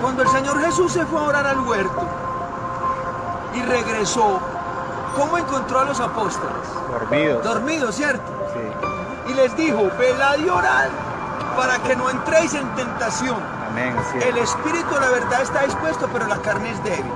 Cuando 0.00 0.22
el 0.22 0.28
Señor 0.28 0.60
Jesús 0.60 0.92
se 0.92 1.04
fue 1.06 1.20
a 1.20 1.24
orar 1.24 1.46
al 1.46 1.60
huerto 1.60 2.06
y 3.54 3.62
regresó, 3.62 4.40
¿cómo 5.16 5.38
encontró 5.38 5.80
a 5.80 5.84
los 5.84 6.00
apóstoles? 6.00 6.68
Dormidos. 6.90 7.44
Dormidos, 7.44 7.94
¿cierto? 7.94 8.32
Sí. 8.52 9.32
Y 9.32 9.34
les 9.34 9.56
dijo, 9.56 9.90
velad 9.98 10.38
y 10.38 10.48
orad 10.48 10.88
para 11.56 11.78
que 11.78 11.96
no 11.96 12.10
entréis 12.10 12.54
en 12.54 12.68
tentación. 12.74 13.38
Amén. 13.68 13.96
El 14.20 14.36
espíritu, 14.36 14.94
la 15.00 15.08
verdad, 15.08 15.42
está 15.42 15.62
dispuesto, 15.62 16.08
pero 16.12 16.26
la 16.26 16.36
carne 16.36 16.70
es 16.70 16.84
débil. 16.84 17.12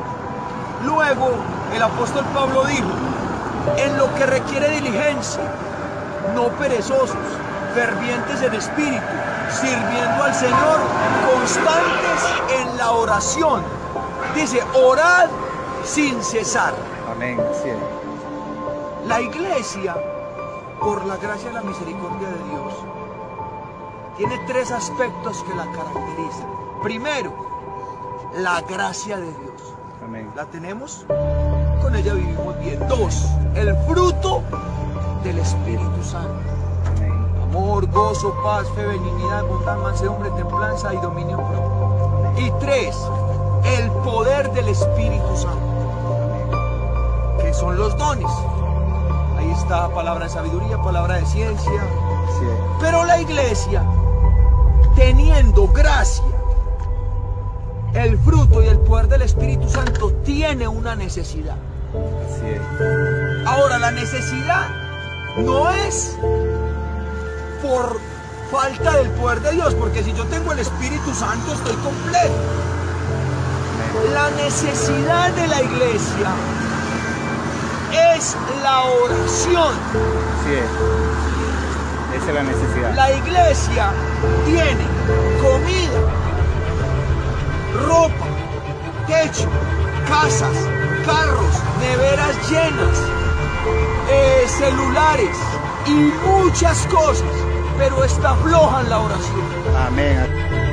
Luego, 0.84 1.32
el 1.74 1.82
apóstol 1.82 2.24
Pablo 2.34 2.64
dijo, 2.64 2.88
en 3.76 3.96
lo 3.98 4.12
que 4.14 4.26
requiere 4.26 4.70
diligencia, 4.70 5.42
no 6.34 6.48
perezosos, 6.58 7.16
fervientes 7.74 8.42
en 8.42 8.54
espíritu, 8.54 9.02
sirviendo 9.52 10.24
al 10.24 10.34
Señor, 10.34 10.80
constantes 11.34 12.60
en 12.60 12.76
la 12.76 12.92
oración. 12.92 13.62
Dice, 14.34 14.62
orad 14.74 15.28
sin 15.84 16.22
cesar. 16.22 16.74
Amén. 17.10 17.38
Sí. 17.62 17.70
La 19.06 19.20
iglesia, 19.20 19.96
por 20.80 21.04
la 21.06 21.16
gracia 21.16 21.50
y 21.50 21.54
la 21.54 21.62
misericordia 21.62 22.28
de 22.28 22.50
Dios, 22.50 22.74
tiene 24.16 24.38
tres 24.46 24.70
aspectos 24.70 25.42
que 25.44 25.54
la 25.54 25.64
caracterizan. 25.72 26.46
Primero, 26.82 27.32
la 28.34 28.60
gracia 28.62 29.16
de 29.16 29.26
Dios. 29.26 29.74
Amén. 30.04 30.30
¿La 30.36 30.46
tenemos? 30.46 31.04
Con 31.82 31.96
ella 31.96 32.14
vivimos 32.14 32.58
bien. 32.60 32.86
Dos, 32.88 33.26
el 33.54 33.74
fruto 33.86 34.42
del 35.24 35.38
Espíritu 35.38 36.02
Santo. 36.02 36.69
Amor, 37.80 37.92
gozo, 37.92 38.34
paz, 38.42 38.68
fe, 38.74 38.84
benignidad, 38.84 39.42
bondad, 39.44 39.78
mansedumbre, 39.78 40.30
templanza 40.32 40.92
y 40.92 40.98
dominio 40.98 41.38
propio. 41.38 42.34
Y 42.36 42.50
tres, 42.60 42.94
el 43.64 43.90
poder 44.04 44.52
del 44.52 44.68
Espíritu 44.68 45.34
Santo, 45.34 45.56
que 47.40 47.54
son 47.54 47.78
los 47.78 47.96
dones. 47.96 48.30
Ahí 49.38 49.50
está 49.52 49.88
palabra 49.94 50.26
de 50.26 50.30
sabiduría, 50.30 50.76
palabra 50.82 51.14
de 51.16 51.24
ciencia. 51.24 51.80
Sí. 52.38 52.46
Pero 52.80 53.04
la 53.06 53.18
iglesia, 53.18 53.82
teniendo 54.94 55.66
gracia, 55.68 56.24
el 57.94 58.18
fruto 58.18 58.62
y 58.62 58.66
el 58.66 58.78
poder 58.80 59.08
del 59.08 59.22
Espíritu 59.22 59.66
Santo, 59.70 60.12
tiene 60.22 60.68
una 60.68 60.94
necesidad. 60.96 61.56
Así 62.28 62.46
es. 62.46 62.60
Ahora, 63.46 63.78
la 63.78 63.90
necesidad 63.90 64.68
no 65.38 65.70
es 65.70 66.18
por 67.62 68.00
falta 68.50 68.92
del 68.92 69.08
poder 69.10 69.40
de 69.40 69.52
Dios, 69.52 69.74
porque 69.74 70.02
si 70.02 70.12
yo 70.12 70.24
tengo 70.26 70.52
el 70.52 70.58
Espíritu 70.58 71.14
Santo 71.14 71.52
estoy 71.52 71.76
completo. 71.76 72.34
La 74.12 74.30
necesidad 74.30 75.30
de 75.32 75.46
la 75.46 75.62
iglesia 75.62 76.30
es 78.16 78.36
la 78.62 78.82
oración. 78.84 79.74
Sí 80.44 80.54
es. 80.54 82.20
Esa 82.20 82.28
es 82.28 82.34
la 82.34 82.42
necesidad. 82.42 82.94
La 82.94 83.12
iglesia 83.12 83.92
tiene 84.46 84.84
comida, 85.40 86.00
ropa, 87.86 88.26
techo, 89.06 89.48
casas, 90.08 90.56
carros, 91.04 91.54
neveras 91.80 92.36
llenas, 92.50 92.98
eh, 94.08 94.46
celulares 94.58 95.36
y 95.86 96.12
muchas 96.26 96.86
cosas, 96.86 97.28
pero 97.78 98.04
está 98.04 98.34
floja 98.36 98.80
en 98.80 98.90
la 98.90 98.98
oración. 99.00 99.40
Amén. 99.76 100.69